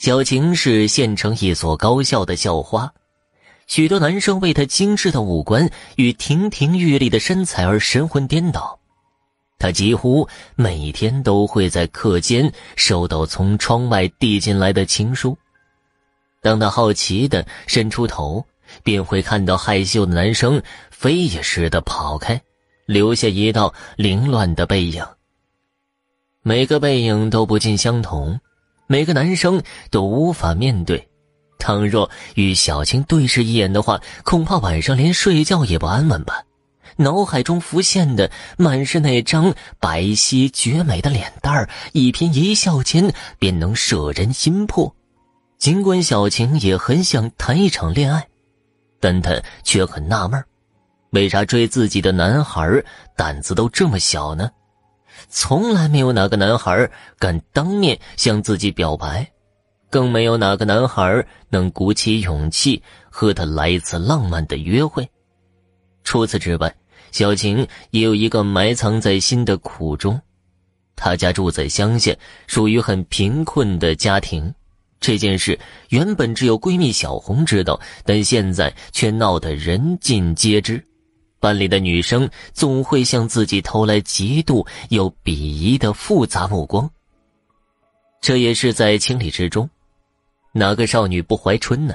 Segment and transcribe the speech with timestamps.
[0.00, 2.90] 小晴是县城一所高校的校花，
[3.66, 8.80] 许多男生为她精致的五官与亭亭玉立的身材而神魂颠倒。
[9.58, 10.26] 她几乎
[10.56, 15.36] 每天都会在课间收到从窗外递进来的情书。
[16.40, 18.42] 当她好奇的伸出头，
[18.82, 22.40] 便会看到害羞的男生飞也似的跑开，
[22.86, 25.04] 留下一道凌乱的背影。
[26.40, 28.40] 每个背影都不尽相同。
[28.90, 31.08] 每个男生都无法面对，
[31.60, 36.42] 倘若与小青对视一眼的话，恐怕晚上连睡觉也不安稳吧。
[36.96, 44.92] 脑海中浮现的满是那张白皙绝美的脸蛋儿，一颦一笑间便能摄人心魄。
[45.56, 48.26] 尽管小晴也很想谈一场恋爱，
[48.98, 50.42] 但她却很纳闷
[51.10, 52.68] 为啥追自己的男孩
[53.16, 54.50] 胆子都这么小呢？
[55.28, 59.30] 从来没有哪个男孩敢当面向自己表白，
[59.90, 65.08] 更没有哪个男孩能鼓起勇气和他来一次浪漫的约会。
[66.04, 66.74] 除此之外，
[67.12, 70.20] 小晴也有一个埋藏在心的苦衷。
[70.96, 72.14] 她家住在乡下，
[72.46, 74.54] 属于很贫困的家庭。
[75.00, 80.84] 这件事原本只有闺蜜小红知道，但现在却闹得人尽皆知。
[81.40, 86.88] 班里的女生总会向自己投来嫉妒又鄙夷的复杂目光。
[88.20, 89.68] 这也是在情理之中，
[90.52, 91.94] 哪个少女不怀春呢？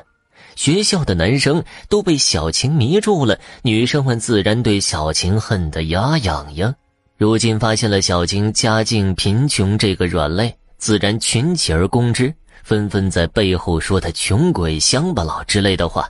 [0.55, 6.73] 学校的男生都被小晴迷住了，女生们自然对小晴恨得牙痒痒。
[7.17, 16.09] 如今发现了小晴家境贫穷这个软肋，自然群起而攻之，纷纷在背后说她穷鬼、乡巴佬之类的话。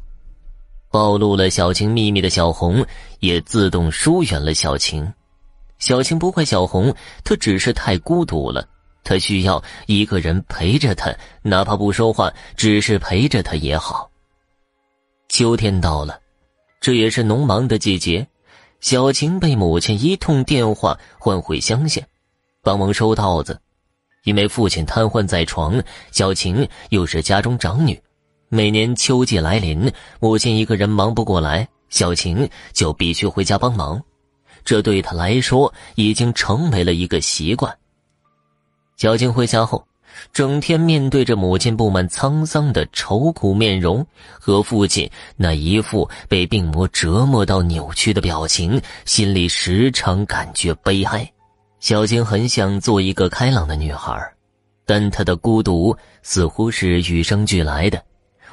[0.96, 2.86] 暴露了小晴秘密的小红
[3.20, 5.06] 也自动疏远了小晴。
[5.78, 8.66] 小晴不怪小红，她只是太孤独了，
[9.04, 14.10] 她需要一个人陪着她，哪怕不说话，只是陪着她也好。
[15.28, 16.18] 秋天到了，
[16.80, 18.26] 这也是农忙的季节。
[18.80, 22.02] 小晴被母亲一通电话唤回乡下，
[22.64, 23.60] 帮忙收稻子。
[24.24, 25.84] 因为父亲瘫痪在床，
[26.14, 28.02] 小晴又是家中长女。
[28.56, 34.02] 每年秋季来临，母亲一个人忙不过来，小晴就必须回家帮忙。
[34.64, 37.78] 这对她来说已经成为了一个习惯。
[38.96, 39.86] 小晴回家后，
[40.32, 51.30] 整天面对着母亲布满沧桑的愁苦面容和父亲那一副被病魔折磨到扭曲的表情，心里时常感觉悲哀。
[51.82, 54.18] 小晴很想做一个开朗的女孩，
[54.86, 58.02] 但她的孤独似乎是与生俱来的。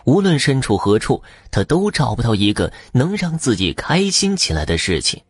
[0.05, 5.23] 无论身处何处，他都找不到一个能让自己开心起来的事情。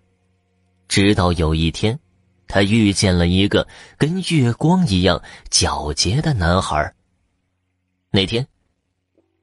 [0.88, 1.98] 直到有一天，
[2.46, 3.66] 他遇见了一个
[3.98, 6.94] 跟月光一样皎洁的男孩。
[8.10, 8.46] 那天，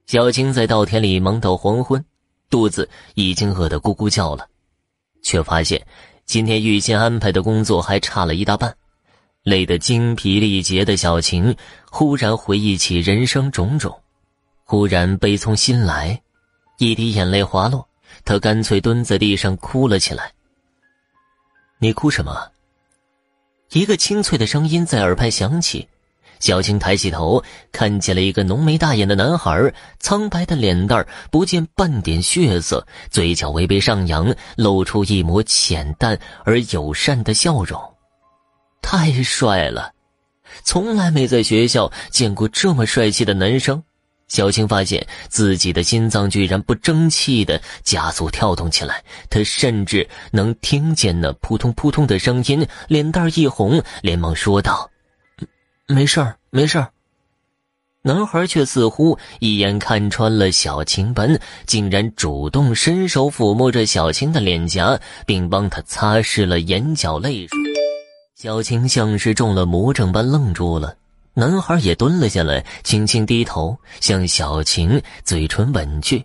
[0.06, 2.03] 小青在稻田里忙到黄昏，
[2.50, 4.47] 肚子已经饿得咕咕叫了，
[5.23, 5.85] 却发现
[6.25, 8.75] 今天预先安排的工作还差了一大半，
[9.44, 11.56] 累得精疲力竭的小晴
[11.89, 14.00] 忽然回忆起人生种种。
[14.69, 16.22] 忽然悲从心来，
[16.78, 17.90] 一滴眼泪滑落，
[18.24, 20.31] 他干脆蹲在地上哭了起来。
[21.80, 22.52] 你哭什么？
[23.72, 25.90] 一个清脆的声音在耳畔响起。
[26.40, 37.81] 小青抬起头，看见了一个浓眉大眼的男孩，苍白的脸蛋不见半点血色，嘴角微微上扬，露出一抹浅淡而友善的笑容。
[38.84, 39.91] 太帅了，
[40.63, 43.84] 从来没在学校见过这么帅气的男生。
[44.29, 54.89] 小青发现自己的心脏居然不争气的加速跳动起来，她甚至能听见那扑通扑通的声音，脸蛋一红，连忙说道
[55.88, 56.89] ：“没事儿，没事儿。”
[58.01, 67.57] 男孩却似乎一眼看穿了小青般，竟然主动伸手抚摸着小青的脸颊，并帮她擦拭了眼角泪水。
[68.35, 70.95] 小青像是中了魔怔般愣住了。
[71.39, 76.21] 男孩也蹲了下来，轻轻低头向小晴嘴唇吻去。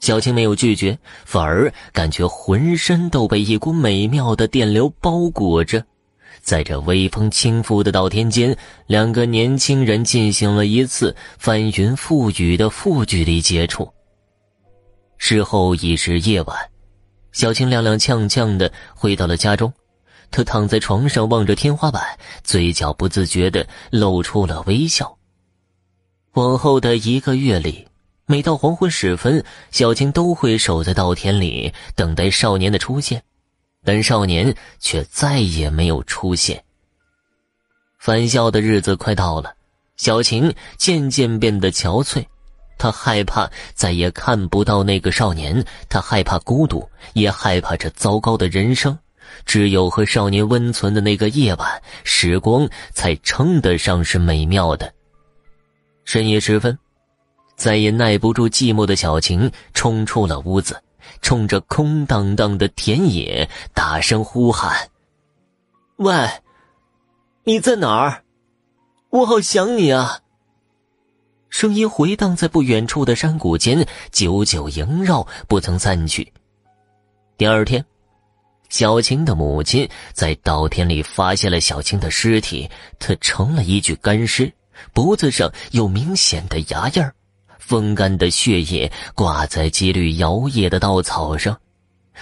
[0.00, 5.84] 小晴没有拒绝，反而感觉浑身都被一股美妙的电流包裹着。
[6.40, 8.56] 在这微风轻拂的稻田间，
[8.86, 13.86] 两个年轻人进行了一次翻云覆雨的负距离接触。
[15.18, 16.56] 事后已是夜晚，
[17.32, 19.70] 小青踉踉跄跄的回到了家中。
[20.30, 25.16] 他躺在床上，望着天花板，嘴角不自觉的露出了微笑。
[26.32, 27.88] 往后的一个月里，
[28.26, 33.22] 每到黄昏时分，小青都会守在稻田里等待少年的出现，
[33.84, 36.62] 但少年却再也没有出现。
[37.98, 39.54] 返校的日子快到了，
[39.96, 42.24] 小晴渐渐变得憔悴，
[42.76, 48.96] 她害怕再也看不到那个少年，她害怕孤独，也害怕这糟糕的人生。
[49.44, 54.92] 只有和少年温存的那个夜晚，时光才称得上是美妙的。
[56.04, 56.78] 深夜时分，
[57.56, 60.82] 再也耐不住寂寞的小晴冲出了屋子，
[61.22, 64.88] 冲着空荡荡的田野大声呼喊
[65.96, 66.14] ：“喂，
[67.44, 68.24] 你在哪儿？”
[69.10, 70.20] 我好想你啊！
[71.48, 76.30] 声音回荡在不远处的山谷间，久久萦绕，不曾散去。
[77.38, 77.82] 第二天，
[78.68, 82.68] 小青的母亲在稻田里发现了小青的尸体，
[82.98, 84.52] 她成了一具干尸，
[84.92, 87.14] 脖子上有明显的牙印儿，
[87.58, 91.56] 风干的血液挂在几缕摇曳的稻草上。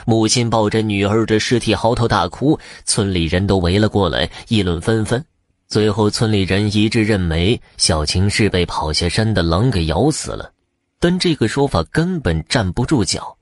[0.05, 5.25] 母亲抱着女儿的尸体嚎啕大哭，村里人都围了过来，议论纷纷。
[5.69, 10.53] 最后，村里人一致认为小青是被跑下山的狼给咬死了，
[11.01, 13.37] 但这个说法根本站不住脚，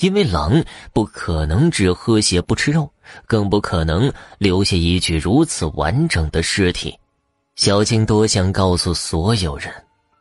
[0.00, 0.62] 因为狼
[0.92, 2.90] 不可能只喝血不吃肉，
[3.26, 6.98] 更不可能留下一具如此完整的尸体。
[7.56, 9.72] 小青多想告诉所有人，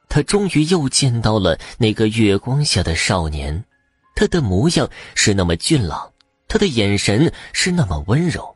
[0.09, 3.63] 她终于又见到了那个月光下的少年，
[4.15, 6.11] 他的模样是那么俊朗，
[6.47, 8.55] 他的眼神是那么温柔。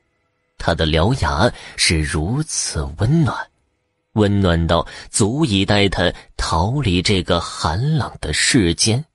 [0.57, 3.37] 他的獠牙是如此温暖，
[4.13, 9.05] 温暖到足以带他逃离这个寒冷的世间。